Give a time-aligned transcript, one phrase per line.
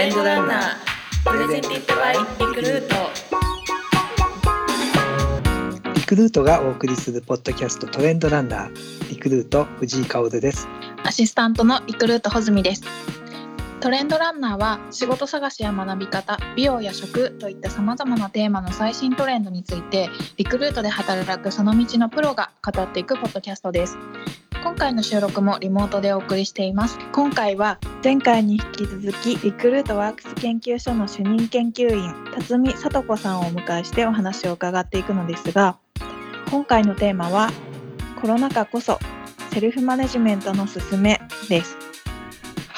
[0.00, 2.94] レンドランナープレゼンティッドバイリクルート。
[5.94, 10.66] リクルートがお送りするポッドキャストトレンドランナーリクルート藤井薫です。
[11.04, 12.82] アシスタントのリクルート穂積です。
[13.80, 20.08] トレンドランナーは仕事探しや学び方美容や食といったさまざまなテーマの最新トレンドについて
[20.38, 23.98] リクルートで働くその道のプロが語っていくポッドキャストです
[24.62, 26.98] 今回の収録もリモートでお送りしています。
[27.12, 35.78] 今回は前回に引き続きリクルートワークス研究所の主任研究員辰巳聡子さんをお迎えしてお話を伺っていくのですが
[36.50, 37.50] 今回のテーマは
[38.20, 38.98] コロナ禍こそ
[39.50, 41.89] セルフマネジメントのすすめです。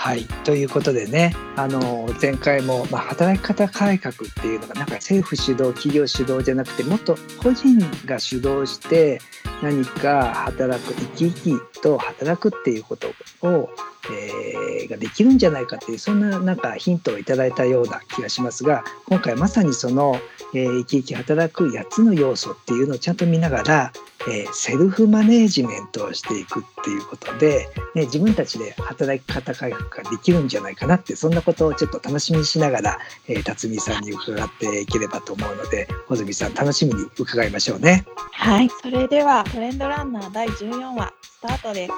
[0.03, 0.25] はい。
[0.43, 9.21] ということでねあの前回も、まあ、働き方改革っていうのがなんか政府主導企業主導じゃなくてもっと個人が主導して
[9.63, 13.11] 何か働く生き生きと働くっていうこと
[13.43, 13.71] を、
[14.11, 20.17] えー、ができるんじゃないかっていうそんななんかヒントをいただいたような気がしますが今回まさにその、
[20.55, 23.93] えー、生き生き働く8つの要素っていうのをちゃんと見ながら
[24.29, 38.05] えー、セルフマネージメントをしていくっていうことで、ね、自分たちで働き方改革ができるんじゃないかなってそんなことをちょっと楽しみにしながら、えー、辰巳さんに伺っていければと思うので穂積さん楽しみに伺いましょうね。
[38.33, 41.93] はいそれではトレンドランナー第14話スタートです。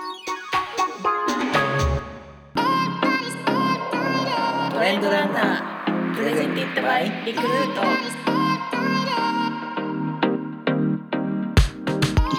[4.72, 8.23] トレンドランナープレゼンティッドバイリクルート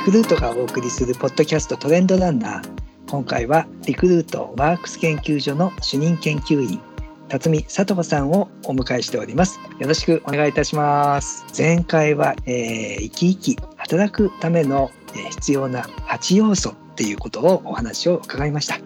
[0.06, 2.72] クルートがお送りするポッドキャストトレンドランナー。
[3.10, 6.80] 今回はリクルートワークス研究所の主任研究員
[7.28, 9.60] 辰巳聡子さんをお迎えしております。
[9.80, 11.44] よろしくお願いいたします。
[11.58, 18.78] 前回は、えー、生き生き働くための、え、必要な8要素っていうことをお話を伺いました。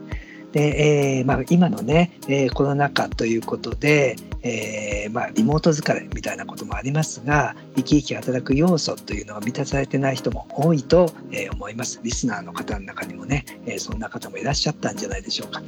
[0.53, 12.00] で、えーまあ、今のね、えー、コロナ禍ということで、えーまあ、リモート疲れみたいなこともありますが生き生き働く要素というのが満たされてない人も多いと、え、思います。
[12.03, 15.61] リスナーの方の中にもね、え、そんな方もいらっしゃったんじゃないでしょうか。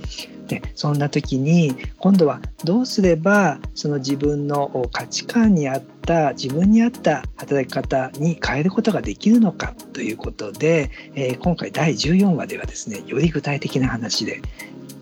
[0.48, 14.42] でそんな時に今度はどうすればその自分の価値観に合った自分に合った働き方に変えることができるのかということで、え、今回第14話ではですねより具体的な話で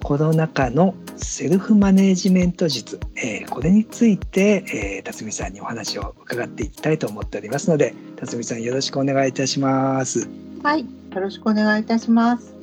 [0.03, 10.29] コロナ禍のセルフマネジメント術、えー、これについて、えー、辰巳さんにお話を伺っていきたいと思っておりますので辰巳さんよろしくお願いいたします。
[10.63, 12.55] はいよろしくお願いいたします。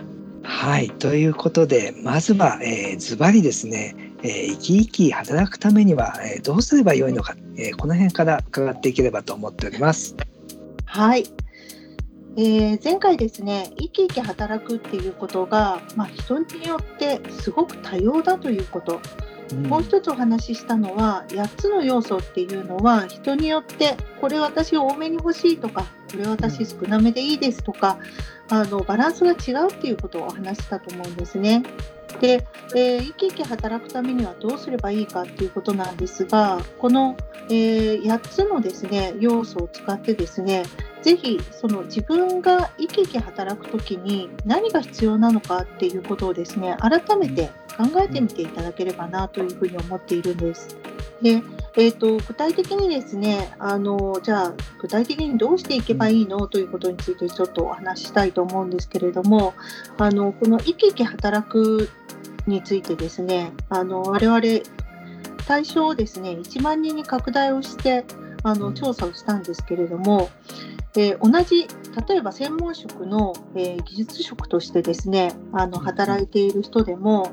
[0.43, 10.17] はいということでまずは、えー、ズバリですね、えー、生き生き働くためには、えー、どうすればよいのか、えー、この辺から伺っていければと思っております。
[10.85, 11.25] はい
[12.39, 19.01] えー、前回ですね生き生き働くっていうことが、まあ、人によってすごく多様だということ、
[19.53, 27.99] うん、もう一つお話ししたのは8つの要素っていうのは人によってこれ私多めに欲しいとかこれ私少なめでいいですとか、
[28.49, 31.63] あのバランスが違うっていうことをお話したと思うんですね。
[32.21, 37.17] で、えー、生き生き働くためにはどうすればいいかっていうことなんですがこの、
[37.49, 40.65] えー、8つのですね要素を使ってですね
[41.03, 50.77] ぜひその自分が生き生き働く時に何が必要なのかっていうことをですね改めて考えてみていただければなというふうに思っているんです。
[51.23, 51.43] で
[51.79, 56.47] えーと、具体的にですねあのじゃあ具体的にどうしていけばいいの？
[56.47, 59.55] ということについてちょっとお話ししたいと思うんですけれども
[59.99, 61.91] あのこの生き生き働く
[62.47, 64.41] についてですねあの我々
[65.47, 68.05] 対象をですね1万人に拡大をして
[68.43, 70.31] あの調査をしたんですけれども、
[70.97, 71.67] えー、同じ
[72.09, 77.33] 例えば専門職の、えー、技術職としてですねあの働いている人でも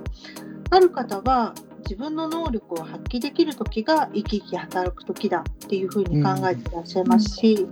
[0.69, 7.67] ある方は自分の能力を発揮できる時が生き生き働く時だっていうふうに考えていらっしゃいますし、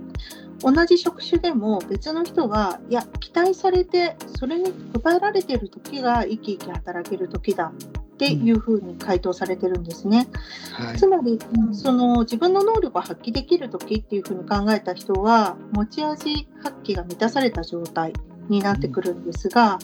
[0.64, 7.72] うん、同じ職種でも別の人はいや期待されてそれに応えられている時が生き生き働ける時だ
[8.14, 10.28] っていうふうに回答されてるんですね。
[10.74, 11.38] はい、つまり
[11.72, 18.12] その自分の能力を発揮できる時っていうふうに考えた人は持ち味発揮が満たされた状態
[18.48, 19.78] になってくるんですが、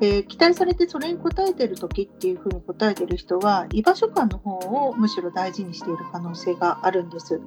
[0.00, 7.40] えー、期待されてそれに応えてる時っていうふうに答えてる人は居場所感の方をむしろ大事にしている可能性があるんです。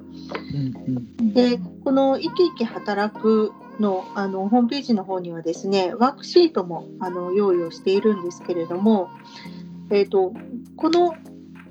[1.20, 9.10] でこの生き生き働くのあのホームページの方にはですねワークシートもあの用意をしているんですけれども、
[9.90, 10.34] えーと
[10.76, 11.14] この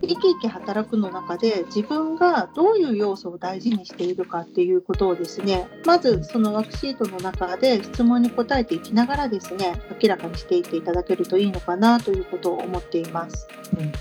[0.01, 13.47] 生き生き働くの中で自分がどういう要素を大事にしているかっていうことをですねまずそのワークシートの中で質問に答えていきながらですね明らかにしていっていただけるといいのかなということを思っています。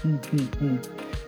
[0.05, 0.81] うんうんうんうん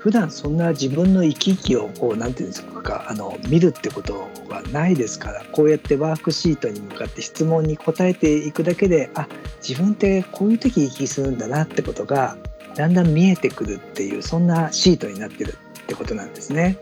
[0.03, 9.29] 普段そんな自分の生き生きをこうなんていうんですかあの見るってことはないですからこうやってワークシートに向かって質問に答えていくだけであ
[9.67, 12.37] 自分ってこういう時生きするんだなってことが
[12.75, 16.79] だんだん見えてくるっていうそんなシートになってるってことなんですね。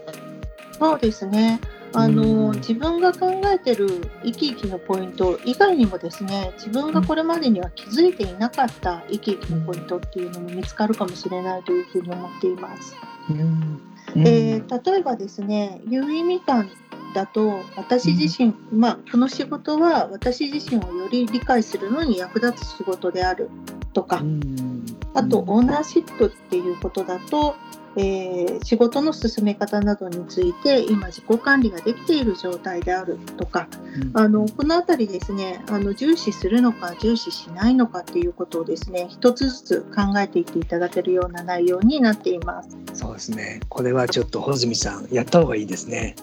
[0.73, 1.61] そうですね。
[1.93, 2.57] あの、うん。
[2.57, 3.89] 自分が考えてる
[4.23, 12.95] 生き生きのポイント以外にもですね自分がこれまでには気づいていなかった生き生きのポイントっていうのも見つかるかもしれないというふうに思っています。
[13.31, 13.81] うん。
[14.17, 16.71] えー例えばですね有意味感
[17.15, 23.51] だと私自身、まあこの仕事は私自身をより理解するのに役立つ仕事である
[23.93, 24.80] とか、うん
[25.15, 27.57] あとオーナーシップっていうことだと、
[27.97, 33.69] えー仕事の進め方などについて今自己管理ができている状態であるとか
[34.15, 42.77] あのこの辺りですねあの重視するのか重視しないのかっていうことをですね一つずつ考えていっていただけるような内容になっています。
[42.95, 46.15] そうですねこれはちょっと穂積さんやった方がいいですね。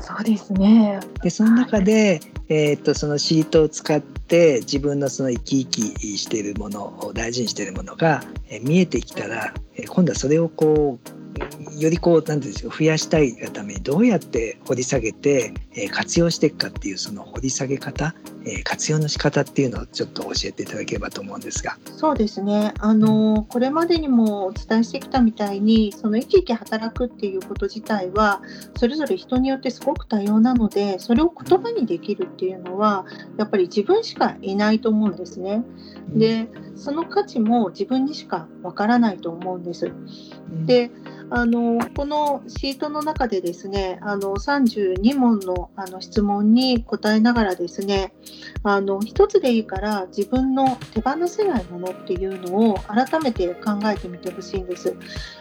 [0.00, 1.00] そうですね。
[1.22, 10.98] でその中で、えー、とそのシートを使って自分のその生き生きしているものを大事にしているものが、えー見えてきたら、えー今度はそれをこ
[11.78, 18.14] うよりこうなんていうんですか増やしたいがためにどうやって掘り下げて、えー活用していくかっていうその掘り下げ方、
[18.44, 21.76] えー活用の仕方っていうのをちょっと教えていただければと思うんですが。
[21.96, 28.42] そうですねあのこれまでにもお伝えしてきたみたいにその生き生き働くっていうこと自体は
[28.76, 33.06] それぞれ人によってすごく多様なのでそれを言葉にできるっていうのは
[33.38, 35.62] やっぱり自分しかいないと思うんですね。
[36.08, 39.92] でその価値も自分にしかわからないと思うんです。
[40.66, 40.90] で
[41.36, 48.12] あのこのシートの中でですねあの32問のあの質問に答えながらですね
[48.62, 54.96] あの一つでいいから自分の手放せないものっていうのを改めて考えてみてほしいんです、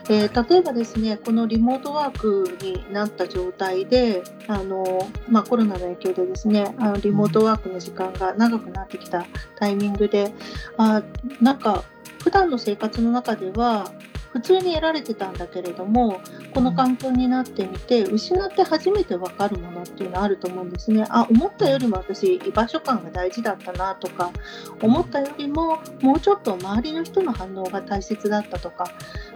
[0.09, 9.25] えー例えばですねこのリモートワークになった状態であの、まあ、コロナの影響でですねあのリモートワークの時間が長くなってきた
[9.57, 10.33] タイミングで
[10.77, 11.03] あ
[11.39, 11.83] なんか
[12.23, 13.91] 普段の生活の中では
[14.33, 16.19] 普通に得られてたんだけれども
[16.53, 21.05] この環境になってみて失って初めて分かるものっていうのはあると思うんですね。
[21.09, 24.31] あ思ったよりも私居場所感が大事だったなとか
[24.81, 28.91] 思ったよりももうちょっと周りの人の反応が大切だったとか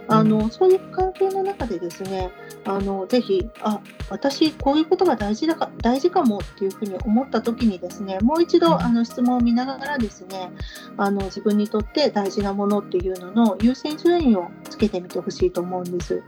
[0.08, 2.30] あのそういう環境の中でですね
[2.64, 10.50] あのぜひあ私こういうことが大事だか大事かもっていうふうに思った時にですねもう一度あの質問を見ながらですね
[10.96, 16.22] あの自分にとって大事なものっていうのの優先順位をつけてみてほしいと思うんです。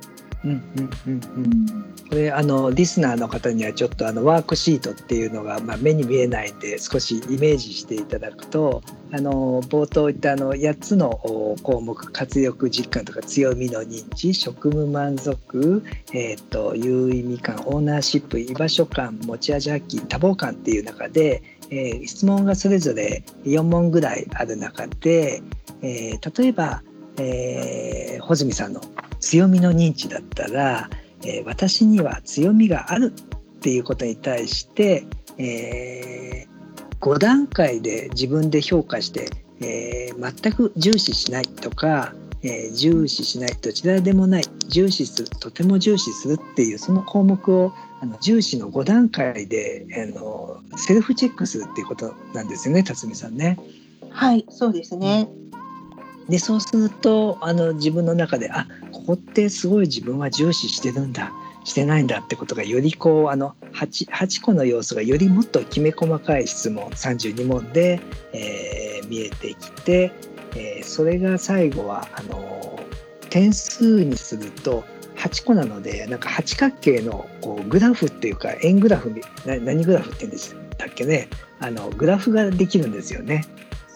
[0.44, 1.16] うんうんうんう
[1.48, 1.90] ん。
[2.08, 8.82] これあのリスナーの方にはちょっとあのワークシートっていうのが、まあ、目に見えないんで少しイメージしていただくと
[9.12, 25.42] あの冒頭言ったあの8つのお項目活力実感とか強みの認知職務満足、えー、と有意味感オーナーシップ居場所感持ち味発揮多忙感っていう中で、えー質問がそれぞれ4問ぐらいある中で、
[25.82, 26.82] えー例えば、
[27.18, 28.80] えー穂積さんの
[29.20, 30.88] 強みの認知だったら、
[31.24, 35.06] えー私には強みがあるっていうことに対して、
[35.38, 36.46] え
[37.00, 39.30] 5段階で自分で評価して、
[39.60, 53.58] えー全く重視しないとか、えー重視しないどちらでもない重視するとても重視するっていうその項目をあの重視の5段階であのセルフチェックするっていうことなんですよね辰巳さんね。
[54.10, 55.28] はいそうですね、
[56.30, 61.32] でそうするとあの自分の中であここってすごい自分は重視してるんだ
[61.64, 68.00] してないんだってことがよりこうあの 8, 8個の要素がよりもっときめ細かい質問32問で、
[68.32, 70.12] えー見えてきて、
[70.54, 72.78] えーそれが最後はあの
[73.28, 74.84] 点数にすると
[75.16, 79.12] 8個なのでなんか八角形のこうグラフっていうか円グラフ
[79.44, 80.56] 何グラフって言うんです？
[80.78, 83.44] だっけねあのグラフができるんですよね。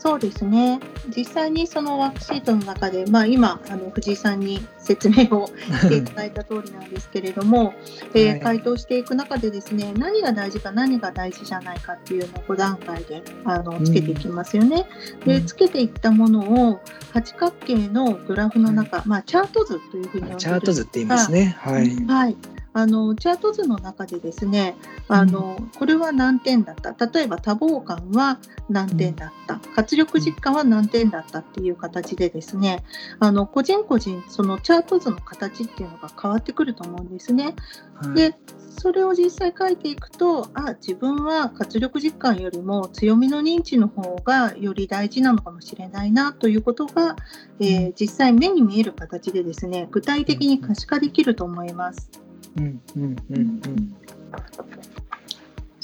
[0.06, 0.80] そうですね
[1.16, 7.73] 実際にそのワークシートの中で、まあ、今あの藤井さんに説明をしていただいた通りなんですけれども、
[8.12, 14.87] えーはい回答していく中でですね何が大事か何が大事じゃないかっていうのを5段階であのつけていきますよね。
[15.25, 16.80] でつけていったものを
[17.12, 21.56] 八角形のグラフの中、まあ、チャート図というふうに呼んでるチャート図って言いますね。
[21.58, 21.96] はい。
[22.06, 22.37] はい、
[22.75, 24.76] あのチャート図の中でですね
[25.09, 27.07] あの、これは何点だった？
[27.07, 28.38] 例えば多忙感は
[28.69, 32.83] 何点だった、活力実感は何点だったっていう形でですね
[33.21, 37.54] あの個人個人そのチャート図の形っていうのが変わってくると思うんですね。
[37.95, 38.35] はい、で
[38.76, 47.14] それを実際書いていくとあ自分は活力実感よりも強みの認知の方がより大事なのかもしれないなということが、
[47.61, 52.11] えー、実際目に見える形でですね具体的に可視化できると思います。
[52.56, 53.94] うんうんうんうん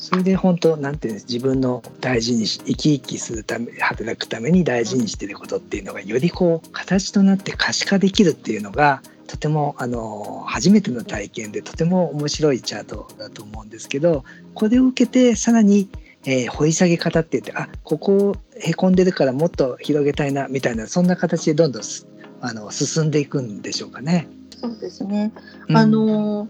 [0.00, 14.25] それで本当なんていうんです自分の大事にし生き生きするため働くために大事にしてることっていうのがよりこう形となって可視化できるっていうのがとてもあの初めての体験でとても面白いチャートだと思うんですけど
[14.55, 15.89] これを受けてさらに、
[16.25, 21.83] えー、掘り下げ方って言ってあここへこんでるからもっと広げたいなみたいなそんな形でどんどん
[22.41, 24.27] あの進んでいくんでしょうかね。
[24.61, 25.33] そうですね、
[25.69, 26.49] うん、あの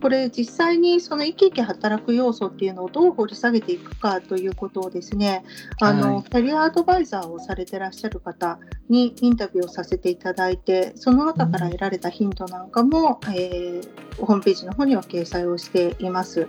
[0.00, 5.44] これ実際にその生き生き働く要素っていうのをどう掘り下げていくかということをですね、
[5.80, 16.46] あの、はい、キャリアアドバイザーをされてらっしゃる方にインタビューをさせていただいてその中から得られたヒントなんかも、うん、えー、ホームページの方には掲載をしています。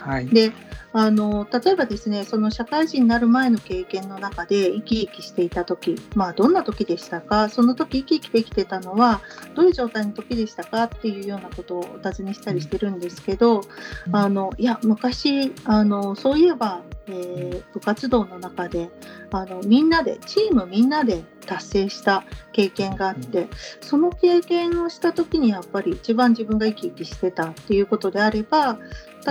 [0.00, 0.52] はい、で
[0.92, 7.48] あの例えばですねその社会人になる前の経験の中で生き生きしていた時、まあ、どんな時でしたか？
[7.48, 9.20] その時生き生きできてたのは
[9.54, 10.84] どういう状態の時でしたか？
[10.84, 13.60] っていうようなことをお尋ねしたりしてるんですけど、
[14.06, 18.90] うん、あのいや昔あのそういえばえー、部活動の中で
[19.30, 23.48] あのみんなでチームみんなで達成した経験があって
[23.80, 28.78] その経験をした時にやっぱり一番自分が生き生きしてたっていうことであれば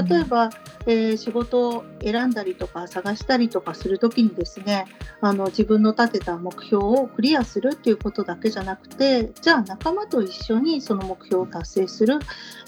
[0.03, 0.49] 例えば、
[0.85, 4.85] えー、仕事を選んだりとか探したりとかする時にですね
[5.21, 12.19] あの自分の立てた目標をクリアするっていうことだけじゃなくてじゃあ仲間と一緒にその目標を達成する、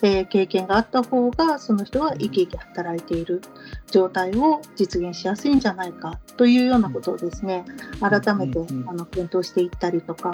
[0.01, 3.41] えー、経験があった方がその人は生き生き働いている
[3.91, 7.65] 状態を実現しやすいんじゃないかというようなことをですね
[7.99, 10.31] 改めてあの検討していったりとか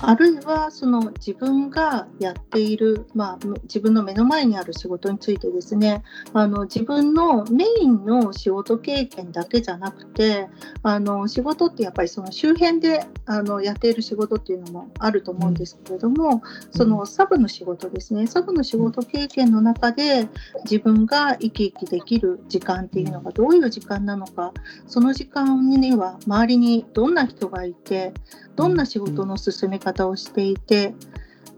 [0.00, 10.48] あるいはその自分がやっている、まあ、自分の目の前にある仕事についてですねあの自分のメインの仕事経験だけじゃなくて
[10.82, 18.26] あの仕事ってやっぱりその周辺であのやっている仕事っていうのもあると思うんですけれども、そのサブの仕事ですね。
[18.26, 20.28] サブの仕事経験の中で
[20.64, 24.52] 自分が生き生きできる時間っていうのがどういう時間なのか
[24.86, 28.12] その時間には周りにどんな人がいて
[28.56, 30.94] どんな仕事の進め方をしていて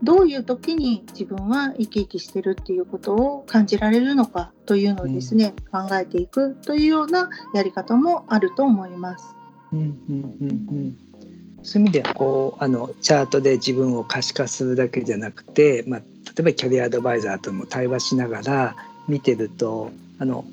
[0.04, 9.34] どういう時に自分は生き生きしてるっていうことを感じられるのかというのをですね、うん、考えていくというようなやり方もあると思います。
[9.72, 10.54] うんうんうんう
[10.90, 10.96] ん
[11.66, 16.06] そういう意味ではこうあのチャートで自分を可視化するだけじゃなくて、まあ、例
[16.40, 18.76] えばキャリアアドバイザーとも対話しながら
[19.08, 20.44] 見てるとあの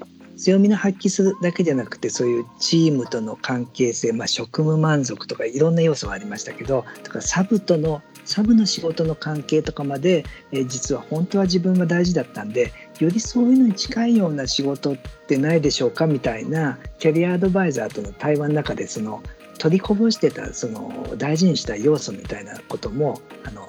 [0.41, 19.21] 強みの発揮するだけじゃなくてそういうチームとの関係性、まあ、職務満足とかいろんな要素がありましたけどとかサブとのサブの仕事の関係とかまで、えー、実は本当は自分が大事だったんでよりそういうのに近いような仕事ってないでしょうかみたいなキャリアアドバイザーとの対話の中でその
[19.59, 23.67] 取りこぼしてたその大事にした要素みたいなこともあの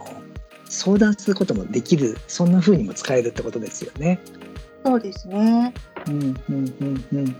[0.64, 4.18] 相談することもできるそんな風にも使えるってことですよね。
[4.84, 5.74] そうですね。
[6.06, 7.36] うんうんうんうん。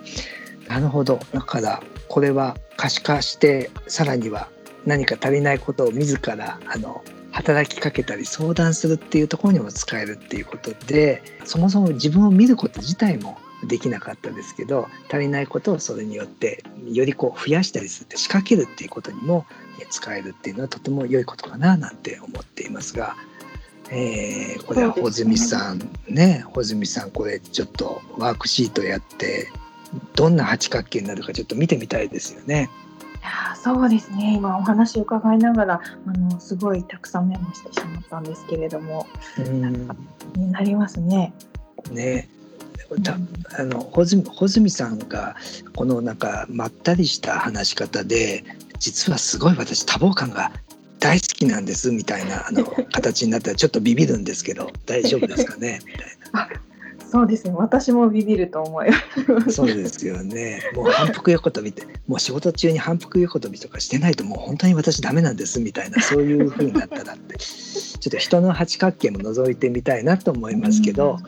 [0.69, 1.21] なるほど。
[1.33, 4.49] だからこれは可視化してさらには
[4.87, 19.47] 何か足りないことを自らあの働きかけたり相談するっていうところにも使えるっていうことでそもそも自分を見ること自体もできなかったですけど足りないことをそれによってよりこう増やしたりするって仕掛けるっていうことにも
[19.91, 23.17] 使えるっていうのはとても良いことかななんて思っていますが
[23.91, 29.49] えー、これは穂積さんね穂積さんこれちょっとワークシートやって
[30.15, 32.71] どんな八角形になるかちょっと見てみたいですよね。
[33.21, 34.35] いやそうですね。
[34.37, 39.07] 今お話を伺いながらあのすごいたくさんメモしてしまったんですけれども、
[39.39, 39.89] うん、
[40.35, 41.33] になりますね。
[41.91, 42.29] ね。
[43.59, 45.37] あの穂積穂積さんが
[45.75, 48.45] このなんかまったりした話し方で
[48.79, 50.53] 実はすごい私多忙感が
[51.03, 55.81] 大好きなんですみたいなあの 形になったらちょっとビビるんですけど大丈夫ですかね？
[55.85, 56.49] みたいな。
[57.11, 57.53] そうですね。
[57.55, 59.53] 私もビビると思います。
[59.53, 60.63] そうですよね。
[60.75, 67.37] もう反復横跳びってもう仕事中に反復横跳びとかしてないともう本当に私ダメなんですみたいなそういう風になったらって。
[68.03, 71.19] ちょっと人の八角形も覗いてみたいなと思いますけど、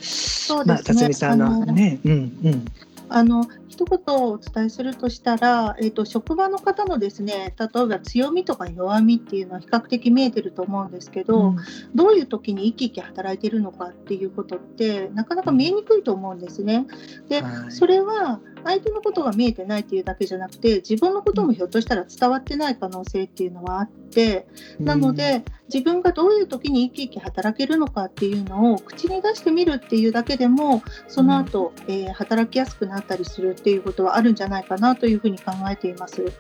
[0.61, 2.13] うん、まあ辰巳さんのねうん
[2.45, 2.65] うん
[3.09, 11.57] あの一言お伝えするとしたら、えーと、職場の方のですね例えば強みとか弱みっていうのは比較的見えてると思うんですけど、うん、
[11.95, 16.87] どういう時に生き生き働いてるのかっていうことってなかなか見えにくいと思うんですね。
[17.29, 24.47] で、はい、それは相手のことが見えてないっていうだけじゃなくて自分のこともひょっとしたら伝わってない可能性っていうのはあって
[24.81, 36.33] なので自分がどういう時に生き生き働けるのかっていうのを口に出してみるっていうだけでもその後、うん、えー、働きやすくなったりするっていうことはあるんじゃないかなというふうに考えています。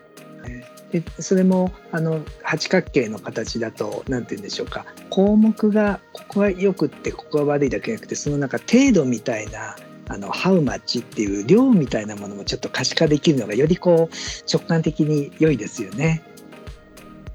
[0.92, 4.86] でそれもあの八角形の形だと何て言うんでしょうか。
[5.10, 9.76] 項目がここがよくってここが悪いだけじゃなくてそのなんか程度みたいな
[10.08, 16.22] あのハウマッチっていう量みたいなものもちょっと可視化できるのがよりこう直感的に良いですよね。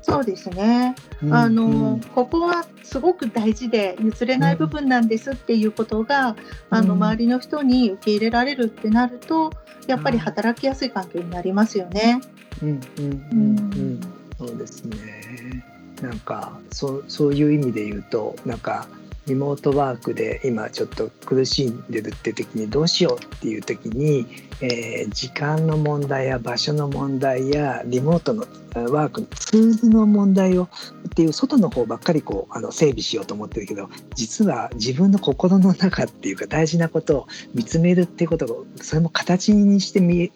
[0.01, 6.35] そうですね、うん、あの、うん、ここはすごく大事で譲れない部分なんですっていうことが、うん、
[6.77, 9.51] あの周りの人に受け入れられるってなると
[9.87, 12.21] やっぱり働きやすい環境になりますよね。
[12.63, 13.39] うんうんうん。
[13.39, 14.01] うん。
[14.37, 15.63] そうですね。
[16.01, 18.87] なんかそうそういう意味で言うとなんか
[19.29, 24.25] リモートワークで今ちょっと苦しんでるって時にどうしようっていう時に、
[24.59, 30.67] えー、時間の問題や場所の問題やリモートのワークのツールの問題をっ
[31.15, 40.31] ていう外の方ばっかりこうあの整備しようと思ってるけど実は自分の心の中っていうか大事なことを見つめるっていうことがそれも形にして見え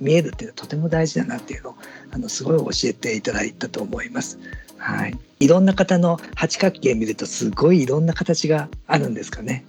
[0.00, 1.74] 見えるっていうのはとても大事だなっていうのを
[2.12, 4.38] あのすごい教えていただいたと思います。
[4.80, 9.64] はい、いろんな方の八角形見るとすごいいろんな形があるんですかね。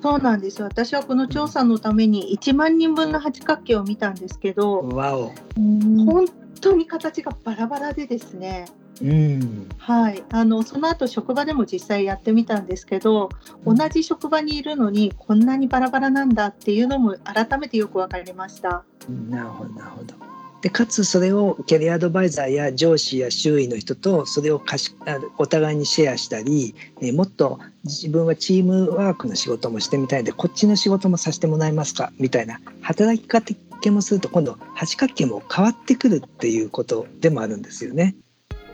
[0.00, 0.62] そうなんです。
[0.62, 5.32] 私はこの調査のために1万人分の八角形を見たんですけど、わお。
[5.56, 6.26] 本
[6.60, 8.66] 当に形がバラバラでですね。
[9.02, 13.28] うん、はい、あのその後職場でも実際やってみたんですけど
[13.64, 18.82] 同じ職場にいるのにこんなにバラバラなんだっていうのも改めてよく分かりました。
[19.08, 24.92] なるほどなるほどでかつそれをキャリアアドバイザーや上司や周囲の人とそれをかし
[25.38, 32.12] お互いにシェアしたり、えもっと自分はチームワークの仕事もしてみたいんでこっちの仕事もさせてもらえますか？
[32.18, 33.40] みたいな働きか
[33.80, 38.16] けもすると今度八角形も変わってくるっていうことでもあるんですよね。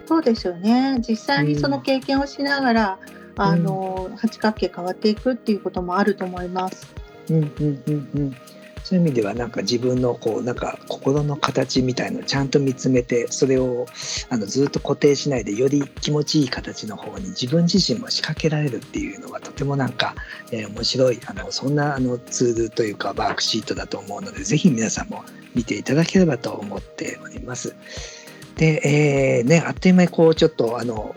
[0.07, 0.99] そうですよね。
[1.07, 2.99] 実際にその経験をしながら、
[3.37, 6.95] うん、あの八角形変わっていくっていうこともあると思います。
[7.29, 8.37] うんうんうんうん
[8.85, 13.87] そういう意味ではなんか自分のこうなんか心の形みたいのをちゃんと見つめてそれを
[14.29, 20.15] あのずっと固定しないでより気持ちいい形の方に自分自身も仕掛けられるっていうのはとてもなんか、
[20.53, 27.75] えー、面白いあのそんなあのツールというかワークシートだと思うのでぜひ皆さんも見ていただければと思っております。
[28.57, 31.15] で、えー、ね、あっという間にこうちょっとあの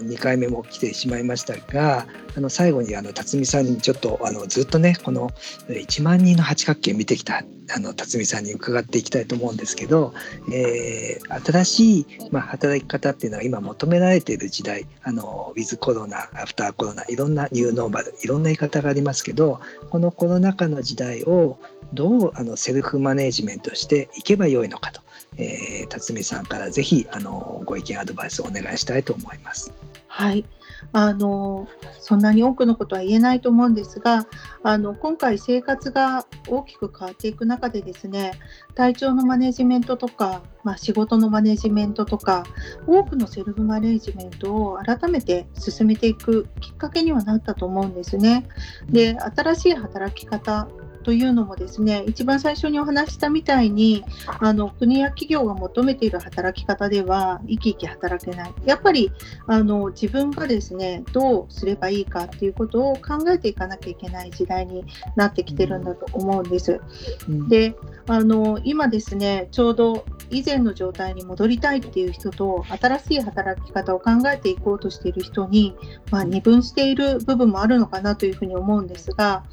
[0.00, 5.30] 2回目も来てしまいましたがあの最後にあの辰巳さんにちょっとあのずっとねこの
[5.68, 7.42] 1万人の八角形見てきた
[7.74, 10.14] あの辰巳さんに伺っていきたいと思うんですけど、
[10.52, 21.58] えー、新しい、まあ、働き方っていうのは今求められている時代あのウィズコロナアフターコロナいろんなニューノーマルいろんな言い方がありますけどこのコロナ禍の時代を
[21.94, 25.05] どうあのセルフマネジメントしていけばよいのかと。
[25.36, 29.72] えー、辰巳さんからぜひあのご意見アドバイスをお願いしたいと思います。
[30.08, 30.44] はい
[30.92, 31.68] あの
[32.00, 34.26] そんなに多くのことは言えないと思うんですが
[34.62, 38.32] あの今回生活が大きく変わっていく中でですね
[38.74, 42.44] 体調のマネジメントとか、まあ、仕事のマネジメントとか
[42.86, 48.48] 多くのセルフマネジメントを改めて進めていくきっかけにはなったと思うんですね。
[48.88, 50.68] で新しい働き方
[51.06, 54.04] というのもですね一番最初にお話したみたいに
[54.40, 58.52] あの国や企業が求めている働き方では生き生き働けない。
[58.64, 59.12] やっぱり
[59.46, 66.80] あの自分がですねどうすればいいかっていうことを考えていかなきゃいけない時代になってきてるんだと思うんです。
[67.28, 67.76] うん、で
[68.08, 75.76] あの今ですねちょうど以前の状態に戻りたいっていう人と新しい働き方を考えていこうとしている人に、
[76.10, 79.44] まあ、二分している部分もあるのかなというふうに思うんですが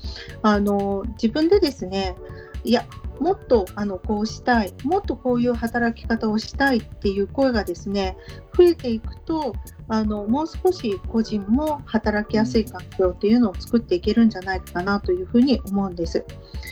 [0.42, 2.16] あの自分でですね
[2.64, 2.86] いや
[3.19, 8.17] もっとあのこうしたいもっとこういう働き方をしたいっていう声がですね
[8.58, 9.54] 増えていくと
[9.88, 16.26] あのもう少し個人も働きやすい環境っていうのを作っていけるんじゃないかなというふうに思うんです。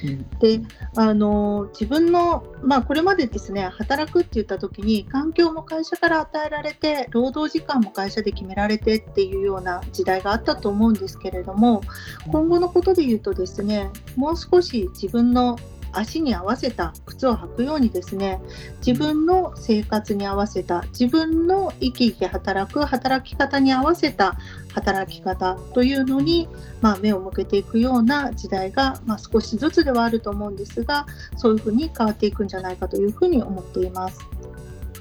[0.03, 0.61] うん、で
[0.95, 11.81] あの自分の、まあ、これまでですね働くって言った時に環境も会社から与えられて労働時間も会社で決められてっていうような時代があったと思うんですけれども
[12.27, 15.57] 今後のことで言うとですねもう少し自分の
[15.93, 18.39] 足に合わせた靴を履くようにですね
[18.85, 24.37] 自分の生活に合わせた自分の生き生き働く働き方に合わせた
[24.73, 26.47] 働き方というのに、
[26.81, 31.05] まあ、目を向けていくような時代が、まあ、少しずつではあると思うんですが
[31.37, 34.19] そういうふうに変わっていくんじゃないかというふうに思っています。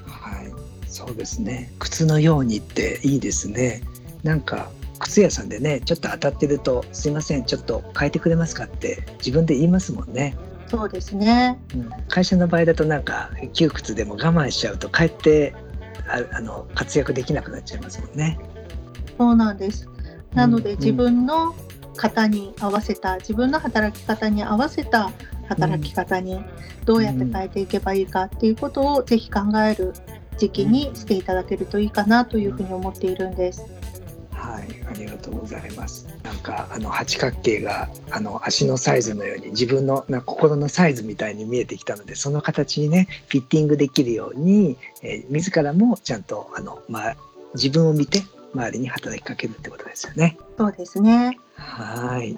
[0.05, 0.53] はい、
[0.87, 3.83] そうですね靴のようにっていいですね。
[4.23, 10.35] なんか靴屋さんでねちょっと当たってると「すいませんちょっと変えてくれますか?」って自分で言いますもんね。
[10.71, 15.53] そうですね、うん、会社の場合だとなんか窮屈でも我慢しちゃうとかえって
[16.07, 18.39] ああの活躍できなくなっちゃいますもんね。
[19.17, 19.87] そうなんです。
[20.33, 21.53] なので、自分の
[21.97, 25.11] 型に合わせた自分の働き方に合わせた
[25.49, 26.41] 働き方に
[26.85, 29.93] どうやって変えていけばいいかっていうことをぜひ考える
[30.37, 33.65] 時期にしていただけるといいかなというふうに思っているんです。
[34.51, 36.07] はい、ありがとうございます。
[36.23, 47.17] なんかあの八角形があの足のサイズのように自分のな心のサイズみたいに見えてきたので、その形にねフィッティングできるように、えー、自らもちゃんとあのまあ
[47.53, 50.37] 自分を見て周りに働きかけるってことですよね。
[50.57, 51.39] そうですね。
[51.55, 52.37] はい。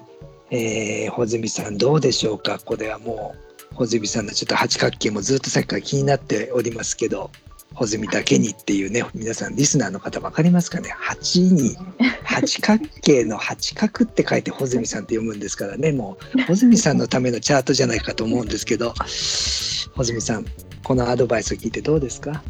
[0.50, 2.60] えー、穂積さんどうでしょうか？
[2.64, 3.34] これはも
[3.72, 7.32] う穂積さんのちょっと八角形もずっとさっきから気になっておりますけど、
[7.74, 11.76] 穂積だけにっていうね皆さんリスナーの方分かりますかね？8に
[12.22, 15.92] 八角形の八角って書いて穂積さんって読むんですからね。
[15.92, 20.46] もう穂積さんのためのチャートじゃないかと思うんですけど穂積さん
[20.82, 22.42] このアドバイスを聞いてどうですか？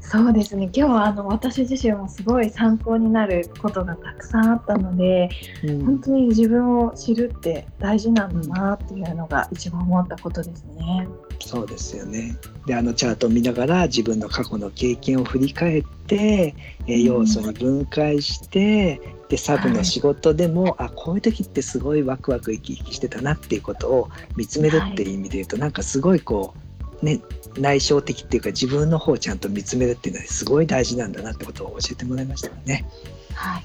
[0.00, 0.70] そうですね。
[0.72, 5.28] 今日はあの私自身もすごい参考になることがたくさんあったので、
[5.64, 11.06] うん、本当に自分を知るって大事なんだなっていうのが一番思ったことですね。
[11.40, 12.36] そうですよね。
[12.66, 16.54] であのチャートを見ながら自分の過去の経験を振り返って、
[16.86, 26.54] えー、要素に分解して、でサブの仕事でも、はい、あこういう時ってすごいワクワク生き生きしてたなっていうことを見つめるっていう意味で言うと、はい、なんかすごいこ
[27.02, 27.20] うね
[27.56, 32.86] 内省的っていうか自分の方をちゃんと見つめるっていうのはすごい大事なんだなってことを教えてもらいましたよね。
[33.34, 33.64] はい、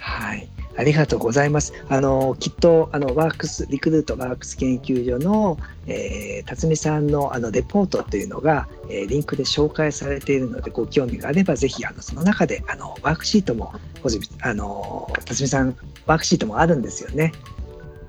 [0.00, 1.72] はいありがとうございます。
[1.88, 13.72] あのきっとあのワークスリクルートワークス研究所の、えー、辰巳さんのあのレポートというのが、えー、リンクで紹介されているのでご興味があればぜひあのその中であのワークシートも
[14.42, 17.32] あの辰巳さんワークシートもあるんですよね。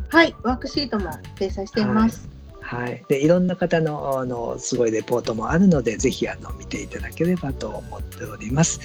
[0.10, 2.28] はい、ワークシートも掲載しています。
[2.60, 8.82] はい、はい、でいろんな方のあのすごいレポートもあるのでぜひあの見ていただければと思っております。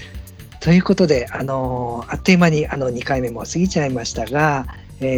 [0.62, 4.66] ということで、あのあっという間にあの2回目も過ぎちゃいましたが、
[5.00, 5.08] えー、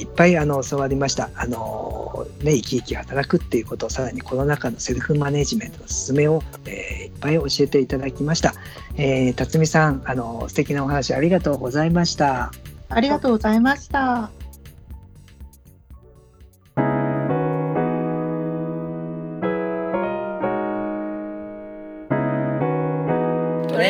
[0.00, 1.28] いっぱいあの教わりました。
[1.36, 8.54] あのね、生き生き働くっていうことをさらにコロナ禍のセルフマネジメントの勧めを、えー、いっぱい教えていただきました。
[8.96, 12.50] えー、辰巳さん、あの素敵なお話ありがとうございました。
[12.88, 14.47] ありがとうございました。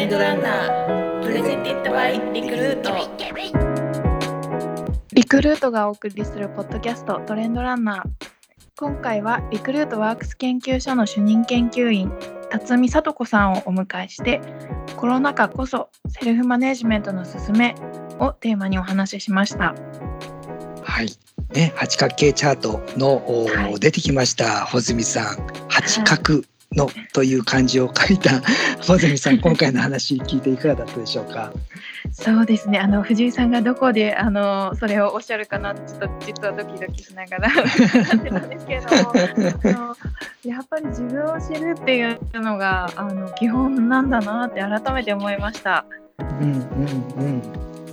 [0.08, 1.22] トレンドランナー。
[1.22, 2.90] プレゼンティッドバイリクルート。
[5.12, 8.02] リクルートがお送りするポッドキャストトレンドランナー。
[8.78, 12.10] 今回はリクルートワークス研究所の主任研究員
[12.48, 14.40] 辰巳聡子さんをお迎えして
[14.96, 17.74] コロナ禍こそセルフマネジメントの勧め
[18.18, 19.74] をテーマにお話ししました。
[20.84, 21.10] はい。
[21.52, 25.46] ね八角形チャートの、はい、出てきました穂積さん。
[25.68, 28.40] 八角、はいのという漢字を書いた
[28.86, 31.52] 穂積さん今回の話聞いていかがだったでしょうか？
[32.12, 32.78] そうですね。
[32.78, 38.88] あの藤井さんがどこであのそれをおっしゃるかなちょっと実はドキドキしながら ってたんですけれど
[40.44, 45.84] やっぱり自分を知るっていうのがあの基本なんだなって改めて思いました。
[46.18, 46.52] うんうん
[47.16, 47.42] うん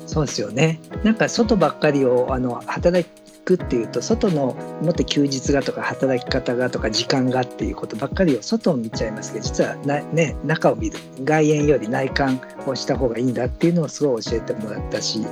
[0.05, 0.79] そうですよね。
[1.03, 3.07] なんか外ばっかりをあの働
[3.45, 15.25] くっていうと外のもっと休日がとか働き方がとか時間がっていうことばっかりを外を見ちゃいますけど実はな、ね、中を見る外縁より内観をした方がいいんだっていうのをすごい教えてもらったし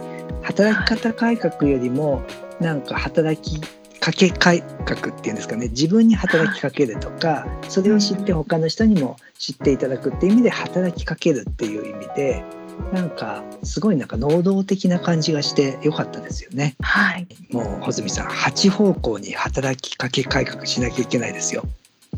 [0.43, 2.23] 働き方改革よりも
[2.61, 3.59] なんか働き
[3.99, 12.43] かけ改革っていうんですかね自分に働きかけるとかそれを知って他の人にも知っていただくっていう意味で働きかけるっていう意味で
[12.91, 16.75] なんかすごいなんか能動的な感じがしてよかったですよね。
[16.81, 17.27] はい。
[17.51, 21.63] もう穂積さん八方向に働きかけ改革しなきゃいけないですよ。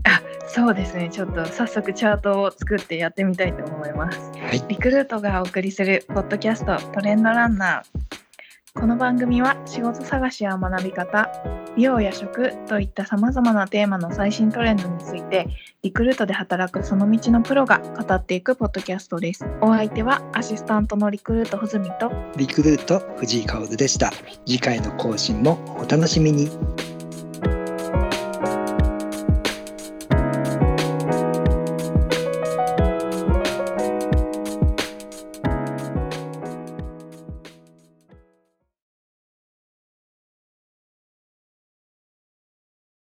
[0.03, 1.09] あ、そうですね。
[1.11, 4.19] ちょっと早速チャートを作ってやってみたいと思います。
[4.37, 4.63] はい。
[4.67, 8.24] リクルートがお送りするポッドキャストトレンドランナー。
[8.77, 11.31] この番組は仕事探しや学び方、
[11.77, 15.47] 美容や食といったさまざまなテーマの最新トレンドについて
[15.81, 19.45] リクルートで働くその道のプロが語っていくポッドキャストです。
[19.61, 24.11] お相手はアシスタントのリクルート穂積とリクルート藤井薫でした。
[24.45, 26.49] 次回の更新もお楽しみに。